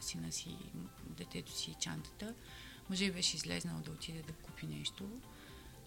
[0.00, 0.56] сина си,
[1.04, 2.34] детето си и чантата.
[2.90, 5.08] Мъжът беше излезнал да отиде да купи нещо.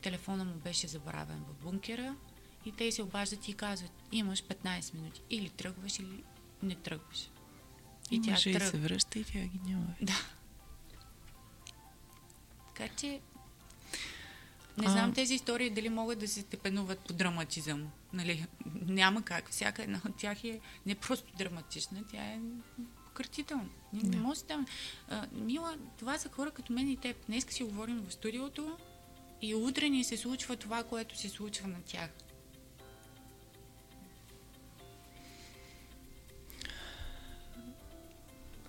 [0.01, 2.15] Телефона му беше забравен в бункера
[2.65, 5.21] и те се обаждат и казват, имаш 15 минути.
[5.29, 6.23] Или тръгваш, или
[6.63, 7.29] не тръгваш.
[8.11, 8.63] И, тя тръг...
[8.63, 9.95] и се връща и тя ги няма.
[10.01, 10.25] Да.
[12.67, 13.21] Така че
[14.77, 15.13] не знам а...
[15.13, 17.91] тези истории дали могат да се степенуват по драматизъм.
[18.13, 18.45] Нали?
[18.85, 19.49] Няма как.
[19.49, 22.39] Всяка една от тях е не просто драматична, тя е
[23.05, 23.69] пократителна.
[23.93, 24.65] Не, не може да...
[25.09, 27.25] А, мила, това са хора като мен и теб.
[27.27, 28.77] Днес си говорим в студиото
[29.41, 32.09] и утре ни се случва това, което се случва на тях.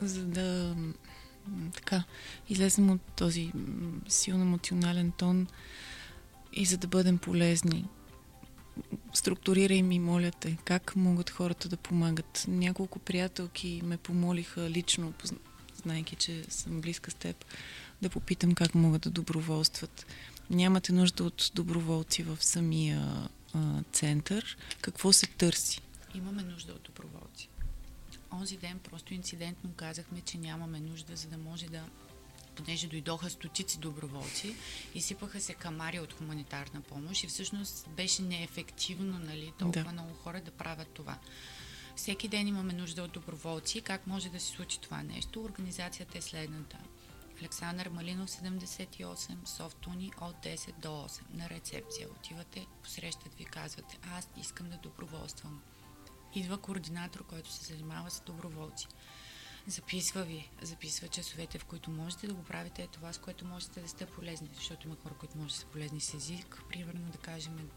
[0.03, 0.77] За да
[1.75, 2.05] така,
[2.49, 3.53] излезем от този
[4.09, 5.47] силно емоционален тон
[6.53, 7.89] и за да бъдем полезни.
[9.15, 12.45] Структурирай ми, моля те, как могат хората да помагат.
[12.49, 15.13] Няколко приятелки ме помолиха лично,
[15.83, 17.45] знайки, че съм близка с теб,
[18.03, 20.07] да попитам как могат да доброволстват.
[20.51, 24.57] Нямате нужда от доброволци в самия а, център.
[24.81, 25.81] Какво се търси?
[26.15, 27.49] Имаме нужда от доброволци
[28.33, 31.85] онзи ден просто инцидентно казахме, че нямаме нужда, за да може да
[32.55, 34.57] понеже дойдоха стотици доброволци,
[34.95, 39.93] изсипаха се камари от хуманитарна помощ и всъщност беше неефективно, нали, толкова да.
[39.93, 41.19] много хора да правят това.
[41.97, 43.81] Всеки ден имаме нужда от доброволци.
[43.81, 45.43] Как може да се случи това нещо?
[45.43, 46.79] Организацията е следната.
[47.41, 51.21] Александър Малинов 78, Софтуни от 10 до 8.
[51.35, 55.63] На рецепция отивате, посрещат ви, казвате, аз искам да доброволствам
[56.35, 58.89] идва координатор, който се занимава с доброволци.
[59.67, 63.89] Записва ви, записва часовете, в които можете да го правите това, с което можете да
[63.89, 67.71] сте полезни, защото има хора, които може да са полезни с език, примерно да кажем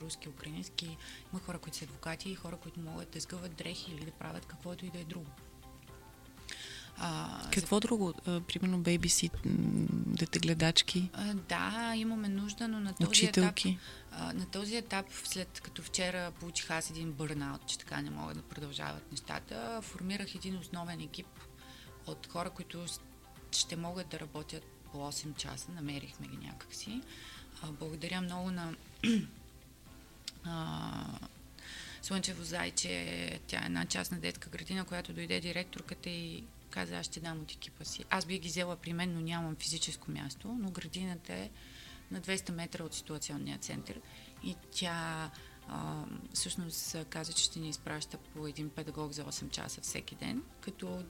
[0.00, 0.96] руски, украински,
[1.32, 4.46] има хора, които са адвокати и хора, които могат да сгъват дрехи или да правят
[4.46, 5.30] каквото и да е друго.
[6.98, 7.80] А, Какво за...
[7.80, 8.14] друго?
[8.26, 11.10] А, примерно бейбисит, детегледачки?
[11.12, 13.68] А, да, имаме нужда, но на този Учителки.
[13.68, 13.80] етап...
[14.12, 18.36] А, на този етап, след като вчера получих аз един бърнаут, че така не могат
[18.36, 21.26] да продължават нещата, формирах един основен екип
[22.06, 22.84] от хора, които
[23.52, 25.72] ще могат да работят по 8 часа.
[25.72, 27.00] Намерихме ги някакси.
[27.62, 28.74] А, благодаря много на
[30.44, 31.04] а,
[32.02, 37.20] Слънчево зайче, тя е една частна детска градина, която дойде директорката и каза, аз ще
[37.20, 38.04] дам от екипа си.
[38.10, 41.50] Аз би ги взела при мен, но нямам физическо място, но градината е
[42.10, 44.00] на 200 метра от ситуационния център
[44.42, 45.30] и тя
[45.68, 46.04] а,
[46.34, 51.04] всъщност каза, че ще ни изпраща по един педагог за 8 часа всеки ден, като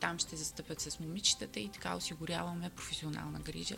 [0.00, 3.76] там ще застъпят с момичетата и така осигуряваме професионална грижа.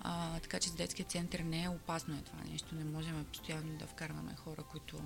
[0.00, 2.74] А, така че с детския център не е опасно е това нещо.
[2.74, 5.00] Не можем постоянно да вкарваме хора, които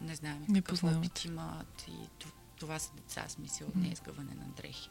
[0.00, 4.46] не знаем не какъв опит имат и това са деца, смисъл, не е сгъване на
[4.56, 4.90] дрехи.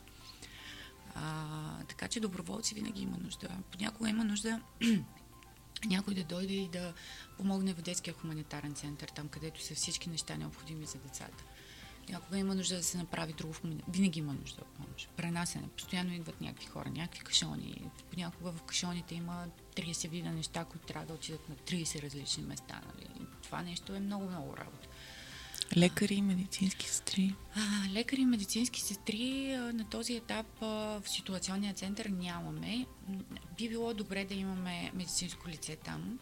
[1.15, 3.49] А, така че доброволци винаги има нужда.
[3.71, 4.61] Понякога има нужда
[5.85, 6.93] някой да дойде и да
[7.37, 11.43] помогне в детския хуманитарен център, там където са всички неща необходими за децата.
[12.09, 13.93] Някога има нужда да се направи друго в хуманитарен.
[13.93, 15.09] Винаги има нужда от помощ.
[15.17, 15.67] Пренасене.
[15.67, 17.91] Постоянно идват някакви хора, някакви кашони.
[18.11, 22.81] Понякога в кашоните има 30 вида неща, които трябва да отидат на 30 различни места.
[22.85, 23.27] Нали?
[23.43, 24.88] Това нещо е много-много работа.
[25.77, 27.35] Лекари и медицински сестри?
[27.55, 32.85] А, лекари и медицински сестри на този етап в ситуационния център нямаме.
[33.57, 36.19] Би било добре да имаме медицинско лице там.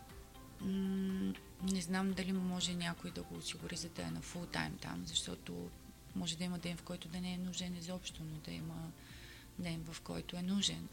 [1.63, 5.03] Не знам дали може някой да го осигури, за да е на фул тайм там,
[5.05, 5.69] защото
[6.15, 8.91] може да има ден, в който да не е нужен изобщо, но да има
[9.59, 10.87] ден, в който е нужен.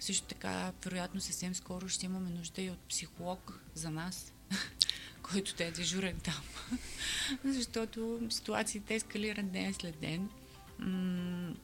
[0.00, 4.32] Също така, вероятно, съвсем скоро ще имаме нужда и от психолог за нас,
[5.32, 6.42] който да е дежурен там.
[7.44, 10.30] Защото ситуациите ескалират ден след ден.
[10.78, 11.54] М-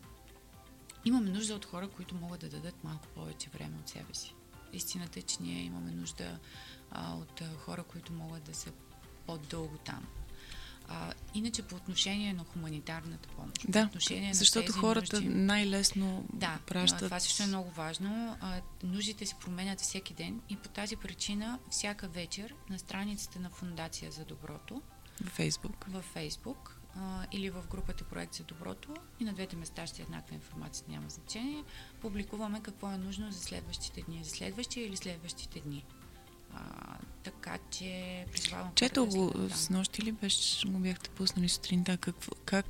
[1.05, 4.35] имаме нужда от хора, които могат да дадат малко повече време от себе си.
[4.73, 6.39] Истината е, че ние имаме нужда
[6.91, 8.71] а, от а, хора, които могат да са
[9.27, 10.07] по-дълго там.
[10.93, 13.65] А, иначе по отношение на хуманитарната помощ.
[13.69, 16.99] Да, по отношение защото на тези хората нужди, най-лесно да, пращат.
[16.99, 18.37] това също е много важно.
[18.41, 23.51] А, нуждите се променят всеки ден и по тази причина всяка вечер на страницата на
[23.51, 24.83] Фундация за доброто
[25.25, 25.87] в Фейсбук.
[25.89, 30.05] В Фейсбук а, или в групата Проект за доброто и на двете места ще е
[30.05, 31.65] еднаква информация, няма значение.
[32.01, 35.85] Публикуваме какво е нужно за следващите дни, за следващия или следващите дни.
[36.55, 38.73] А, така че призвавам.
[38.75, 41.97] Чето го да с нощи ли беше, го бяхте пуснали сутринта.
[41.97, 42.67] Как, как,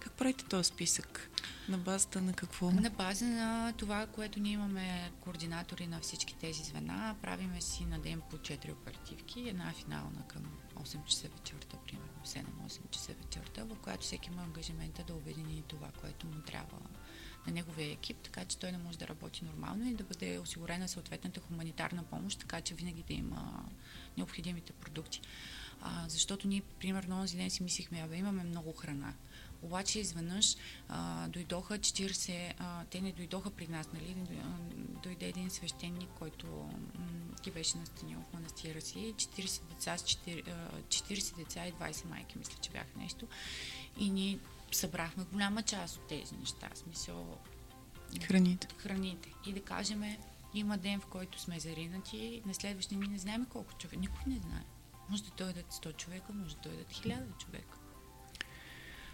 [0.00, 1.30] как правите този списък?
[1.68, 2.70] На базата на какво?
[2.70, 7.14] На база на това, което ние имаме координатори на всички тези звена.
[7.22, 9.48] Правиме си на ден по 4 оперативки.
[9.48, 10.42] Една финална към
[10.74, 15.88] 8 часа вечерта, примерно 7-8 часа вечерта, в която всеки има ангажимента да обедини това,
[16.00, 16.78] което му трябва
[17.46, 20.88] на неговия екип, така че той не може да работи нормално и да бъде осигурена
[20.88, 23.64] съответната хуманитарна помощ, така че винаги да има
[24.16, 25.20] необходимите продукти.
[25.80, 29.14] А, защото ние, примерно, онзи ден си мислихме, абе, имаме много храна.
[29.62, 30.56] Обаче изведнъж
[30.88, 34.16] а, дойдоха 40, а, те не дойдоха при нас, нали?
[35.02, 36.70] Дойде един свещеник, който
[37.42, 40.44] ги беше настанил в манастира си, 40 деца, 4,
[40.88, 43.26] 40 деца и 20 майки, мисля, че бяха нещо.
[43.98, 44.38] И ние
[44.74, 46.68] събрахме голяма част от тези неща.
[46.74, 47.38] Смисъл,
[48.22, 48.68] храните.
[48.78, 49.32] Храните.
[49.46, 50.16] И да кажем,
[50.54, 53.96] има ден, в който сме заринати, на следващия ми не знаем колко човека.
[53.96, 54.64] Никой не знае.
[55.08, 57.78] Може да дойдат 100 човека, може да дойдат 1000 човека.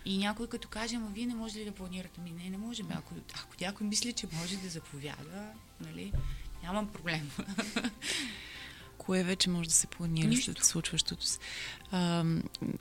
[0.04, 2.20] И някой като каже, ама вие не може ли да планирате?
[2.20, 2.88] Ми не, не можем.
[2.90, 6.12] Ако, ако някой мисли, че може да заповяда, нали,
[6.62, 7.30] нямам проблем.
[9.00, 11.38] Кое вече може да се планира след случващото се?
[11.90, 12.24] А,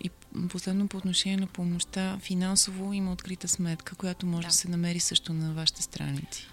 [0.03, 0.09] и
[0.49, 4.99] последно по отношение на помощта, финансово има открита сметка, която може да, да се намери
[4.99, 6.47] също на вашите страници.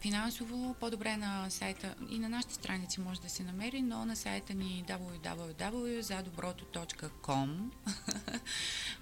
[0.00, 4.54] Финансово по-добре на сайта и на нашите страници може да се намери, но на сайта
[4.54, 7.70] ни www.zadobрото.com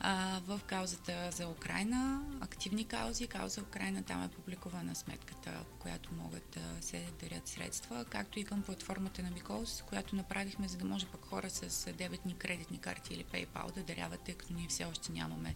[0.46, 6.42] в каузата за Украина, активни каузи, кауза Украина, там е публикувана сметката, по която могат
[6.54, 11.06] да се дарят средства, както и към платформата на Биколс, която направихме, за да може
[11.06, 15.12] пък хора с дебетни кредитни карти или PayPal да даряват, тъй като ние все още
[15.12, 15.54] нямаме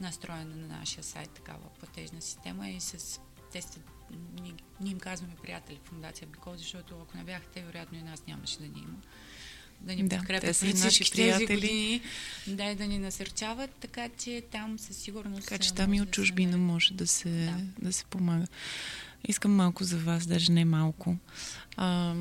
[0.00, 3.20] настроена на нашия сайт такава платежна система и с
[3.52, 3.62] те
[4.42, 8.02] ние, ние им казваме приятели в Фундация Бикол, защото ако не бяха те, вероятно и
[8.02, 8.96] нас нямаше да ни има.
[9.80, 11.54] Да ни да, подкрепят са наши приятели.
[11.54, 12.00] Години,
[12.46, 15.48] да, и да ни насърчават, така че там със сигурност...
[15.48, 17.86] Така че там и от чужбина да може да се, да.
[17.86, 18.46] да се помага.
[19.28, 21.16] Искам малко за вас, даже не малко.
[21.76, 22.14] А,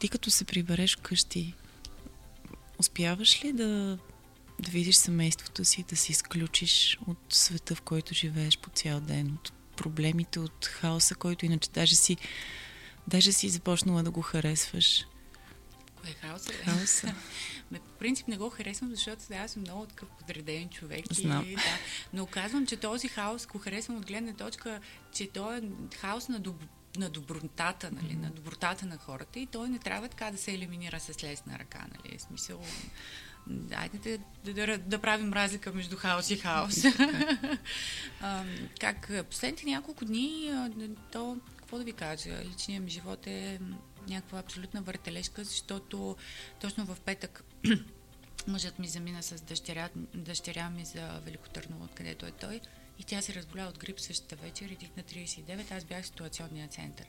[0.00, 1.54] ти като се прибереш вкъщи,
[2.78, 3.98] успяваш ли да,
[4.60, 9.38] да видиш семейството си, да се изключиш от света, в който живееш по цял ден,
[9.40, 12.16] от проблемите, от хаоса, който иначе даже си,
[13.08, 15.06] даже си започнала да го харесваш.
[16.00, 16.52] Кое е хаоса?
[16.52, 17.14] Хаоса.
[17.70, 21.04] Ме, по принцип не го харесвам, защото сега аз съм много такъв подреден човек.
[21.12, 21.44] Знам.
[21.48, 21.62] И, да,
[22.12, 24.80] но казвам, че този хаос го харесвам от гледна точка,
[25.12, 25.62] че той е
[25.96, 26.62] хаос на, доб,
[26.96, 31.00] на добротата, нали, на добротата на хората и той не трябва така да се елиминира
[31.00, 31.86] с лесна ръка.
[31.96, 32.62] Нали, смисъл,
[33.74, 36.84] Айде да, да, да, правим разлика между хаос и хаос.
[38.20, 38.44] а,
[38.80, 40.50] как последните няколко дни,
[41.12, 43.60] то, какво да ви кажа, личният ми живот е
[44.08, 46.16] някаква абсолютна въртележка, защото
[46.60, 47.44] точно в петък
[48.46, 52.60] мъжът ми замина с дъщеря, дъщеря ми за Велико Търново, откъдето е той.
[52.98, 55.72] И тя се разболя от грип същата вечер и на 39.
[55.72, 57.06] Аз бях в ситуационния център.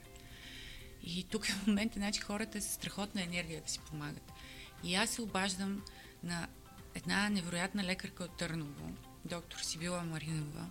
[1.02, 4.32] И тук е момента, значи хората са страхотна енергия да си помагат.
[4.84, 5.82] И аз се обаждам
[6.26, 6.48] на
[6.94, 8.92] една невероятна лекарка от Търново,
[9.24, 10.66] доктор Сибила Маринова,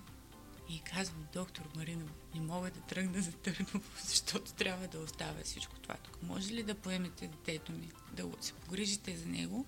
[0.70, 5.76] и казвам, доктор Маринова, не мога да тръгна за Търново, защото трябва да оставя всичко
[5.76, 6.24] това тук.
[6.24, 9.66] Може ли да поемете детето ми, да се погрижите за него?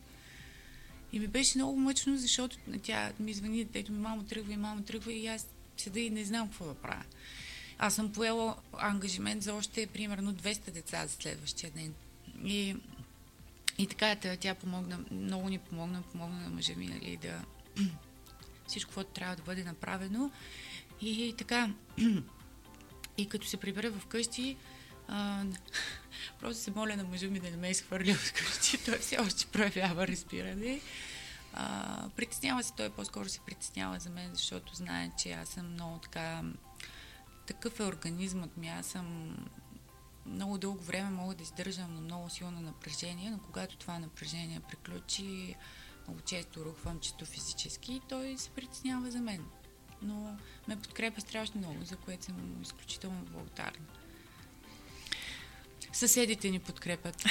[1.11, 4.83] И ми беше много мъчно, защото тя ми звъни, детето ми, мамо тръгва и мамо
[4.83, 7.03] тръгва и аз седа и не знам какво да правя.
[7.77, 11.93] Аз съм поела ангажимент за още примерно 200 деца за следващия ден.
[12.43, 12.75] И,
[13.77, 17.41] и така тя помогна, много ни помогна, помогна на мъжа ми, нали, да
[18.67, 20.31] всичко, което трябва да бъде направено.
[21.01, 21.73] И, така,
[23.17, 24.57] и като се прибера вкъщи,
[26.39, 28.77] просто се моля на мъжа ми да не ме изхвърли от къщи.
[28.85, 30.81] Той все още проявява разбиране.
[31.53, 35.97] А, притеснява се, той по-скоро се притеснява за мен, защото знае, че аз съм много
[35.97, 36.43] така
[37.47, 38.67] такъв е организмът ми.
[38.67, 39.37] Аз съм
[40.27, 45.55] много дълго време мога да издържам на много силно напрежение, но когато това напрежение приключи,
[46.07, 49.45] много често рухвам чисто физически и той се притеснява за мен.
[50.01, 53.85] Но ме подкрепя страшно много, за което съм изключително благодарна.
[55.93, 57.25] Съседите ни подкрепят.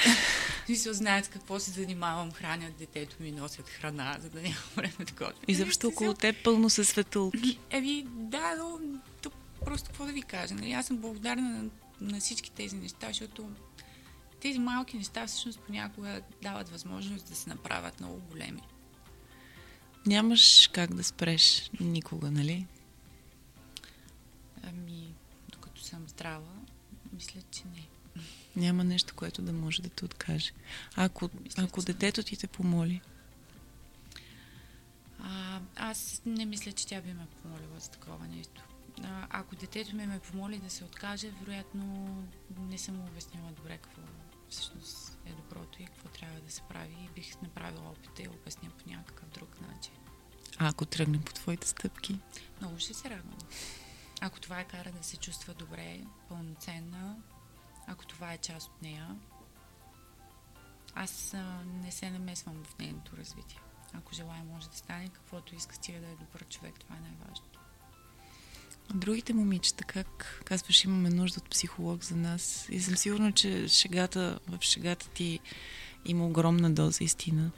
[0.74, 5.12] се знаят какво се занимавам, хранят детето ми, носят храна, за да няма време да
[5.12, 5.40] готвя.
[5.48, 7.58] И защо около теб пълно със светулки.
[7.70, 8.80] Еви, да, но
[9.22, 9.34] тук
[9.64, 10.54] просто какво да ви кажа.
[10.54, 10.72] Нали?
[10.72, 11.70] Аз съм благодарна на,
[12.00, 13.50] на всички тези неща, защото
[14.40, 18.62] тези малки неща всъщност понякога дават възможност да се направят много големи.
[20.06, 22.66] Нямаш как да спреш никога, нали?
[24.62, 25.14] Ами,
[25.48, 26.52] докато съм здрава,
[27.12, 27.88] мисля, че не.
[28.56, 30.52] Няма нещо, което да може да те откаже.
[30.96, 33.00] Ако, мисля, ако детето ти те помоли?
[35.22, 38.62] А, аз не мисля, че тя би ме помолила за такова нещо
[39.04, 42.24] а, ако детето ми ме помоли да се откаже, вероятно
[42.58, 44.02] не съм обяснила добре какво
[44.48, 48.70] всъщност е доброто и какво трябва да се прави и бих направила опита и обясня
[48.70, 49.92] по някакъв друг начин.
[50.58, 52.18] А ако тръгнем по твоите стъпки?
[52.60, 53.38] Много ще се радвам.
[54.20, 57.16] Ако това е кара да се чувства добре, пълноценна,
[57.86, 59.16] ако това е част от нея,
[60.94, 63.60] аз а, не се намесвам в нейното развитие.
[63.92, 67.55] Ако желая, може да стане каквото иска, стига да е добър човек, това е най-важното.
[68.94, 72.66] Другите момичета, как казваш, имаме нужда от психолог за нас.
[72.70, 75.40] И съм сигурна, че шегата, в шегата ти
[76.04, 77.50] има огромна доза истина.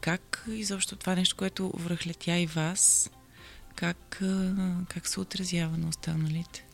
[0.00, 3.10] Как изобщо това нещо, което връхлетя и вас,
[3.74, 4.22] как,
[4.88, 6.64] как се отразява на останалите?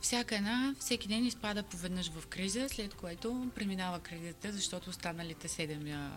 [0.00, 5.86] Всяка една, всеки ден изпада поведнъж в криза, след което преминава кризата, защото останалите седем
[5.86, 6.10] а,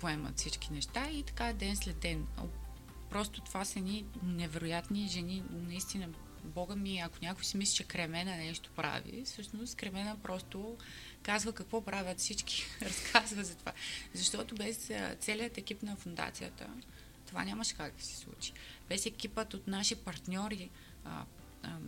[0.00, 2.26] поемат всички неща и така ден след ден
[3.10, 5.42] Просто това са ни невероятни жени.
[5.50, 6.08] Наистина,
[6.44, 10.76] Бога ми, ако някой си мисли, че Кремена нещо прави, всъщност Кремена просто
[11.22, 13.72] казва какво правят всички, разказва за това.
[14.14, 14.90] Защото без
[15.20, 16.66] целият екип на фундацията
[17.30, 18.52] това нямаше как да се случи.
[18.88, 20.70] Без екипът от наши партньори,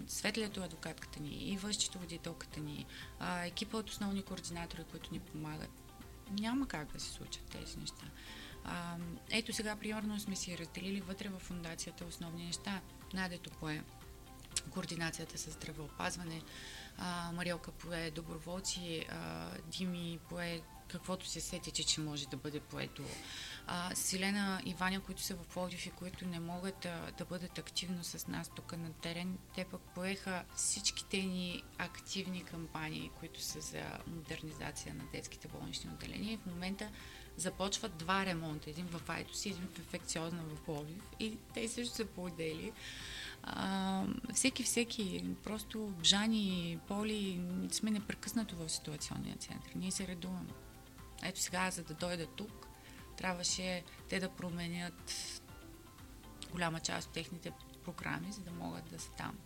[0.06, 2.86] Светлието адвокатката ни, и счетоводителката ни,
[3.44, 5.70] екипа от основни координатори, които ни помагат,
[6.30, 8.04] няма как да се случат тези неща.
[8.64, 8.96] А,
[9.30, 12.80] ето сега, примерно, сме си разделили вътре в фундацията основни неща.
[13.14, 13.82] Надето пое
[14.70, 16.42] координацията с здравеопазване,
[16.98, 20.60] а, Марилка пое доброволци, а, Дими пое
[20.92, 23.02] каквото се сетите, че може да бъде поето.
[23.66, 27.58] А, Силена и Ваня, които са в Пловдив и които не могат а, да бъдат
[27.58, 33.60] активно с нас тук на терен, те пък поеха всичките ни активни кампании, които са
[33.60, 36.32] за модернизация на детските болнични отделения.
[36.32, 36.90] И в момента
[37.36, 38.70] започват два ремонта.
[38.70, 41.02] Един в Айтос и един в инфекциозна в Пловдив.
[41.20, 42.72] И те също са поотдели.
[43.42, 44.04] А,
[44.34, 49.72] всеки, всеки, просто Жани, Поли, сме непрекъснато в ситуационния център.
[49.74, 50.50] Ние се редуваме.
[51.22, 52.66] Ето сега, за да дойда тук,
[53.16, 55.14] трябваше те да променят
[56.52, 57.52] голяма част от техните
[57.84, 59.38] програми, за да могат да са там.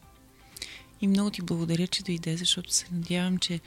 [1.01, 3.61] И много ти благодаря, че дойде, защото се надявам, че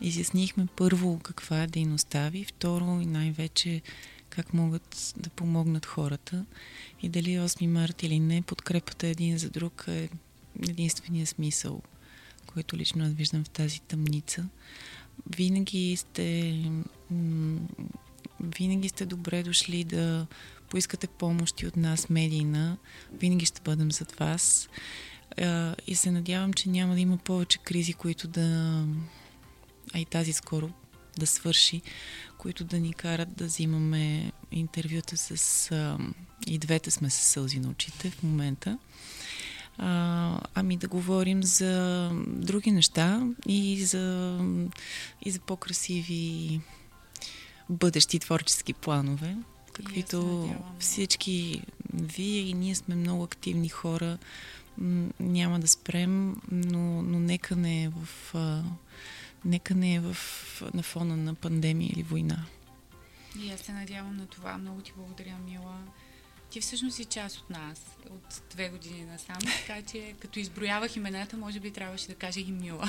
[0.00, 3.82] изяснихме първо каква е дейността ви, второ и най-вече
[4.28, 6.44] как могат да помогнат хората
[7.02, 10.08] и дали 8 март или не, подкрепата един за друг е
[10.68, 11.82] единствения смисъл,
[12.46, 14.48] който лично аз виждам в тази тъмница.
[15.36, 16.62] винаги сте
[18.40, 20.26] винаги сте добре дошли да
[20.68, 22.76] поискате помощи от нас, медийна.
[23.12, 24.68] Винаги ще бъдем зад вас.
[25.86, 28.84] И се надявам, че няма да има повече кризи, които да...
[29.94, 30.70] А и тази скоро
[31.18, 31.82] да свърши,
[32.38, 35.70] които да ни карат да взимаме интервюта с...
[36.46, 38.78] И двете сме с сълзи на очите в момента.
[39.78, 44.38] А, ами да говорим за други неща и за,
[45.24, 46.60] и за по-красиви
[47.70, 49.36] бъдещи творчески планове,
[49.72, 51.62] каквито всички
[51.94, 54.18] вие и ние сме много активни хора.
[55.20, 58.34] Няма да спрем, но, но нека не е в,
[59.44, 60.16] нека не е в,
[60.74, 62.46] на фона на пандемия или война.
[63.42, 64.58] И аз се надявам на това.
[64.58, 65.78] Много ти благодаря, Мила.
[66.50, 69.36] Ти всъщност си част от нас от две години насам,
[69.66, 72.88] така че като изброявах имената, може би трябваше да кажа и Мила.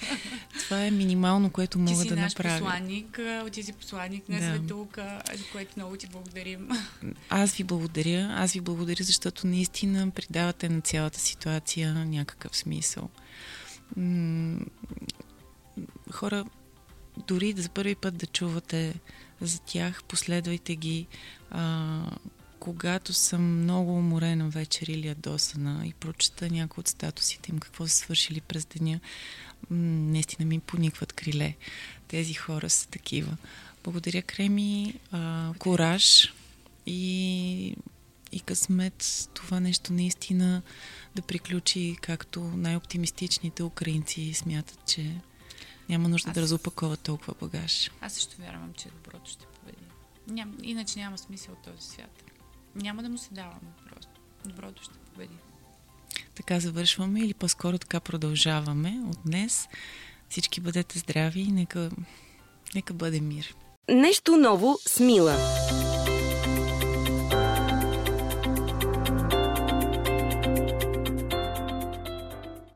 [0.64, 2.58] Това е минимално, което мога ти си да наш направя.
[2.58, 3.20] посланник,
[3.52, 4.46] ти си посланник на да.
[4.46, 6.68] Светулка, за което много ти благодарим.
[7.28, 8.34] Аз ви благодаря.
[8.36, 13.08] Аз ви благодаря, защото наистина придавате на цялата ситуация някакъв смисъл.
[16.12, 16.44] Хора,
[17.28, 18.94] дори за първи път да чувате
[19.40, 21.06] за тях, последвайте ги.
[22.60, 27.96] Когато съм много уморена вечер или ядосана и прочета някои от статусите им, какво са
[27.96, 29.00] свършили през деня,
[29.70, 31.56] наистина ми поникват криле.
[32.08, 33.36] Тези хора са такива.
[33.84, 36.34] Благодаря, Креми, а, кораж
[36.86, 37.76] и,
[38.32, 40.62] и късмет това нещо наистина
[41.16, 45.20] да приключи, както най-оптимистичните украинци смятат, че
[45.88, 46.34] няма нужда Аз...
[46.34, 47.90] да разопаковат толкова багаж.
[48.00, 49.84] Аз също вярвам, че доброто ще победи.
[50.28, 52.29] Ням, иначе няма смисъл този свят.
[52.74, 54.10] Няма да му се даваме просто.
[54.44, 55.34] Доброто ще победи.
[56.34, 59.68] Така завършваме или по-скоро така продължаваме от днес.
[60.28, 61.90] Всички бъдете здрави и нека,
[62.74, 63.54] нека бъде мир.
[63.88, 65.36] Нещо ново с Мила.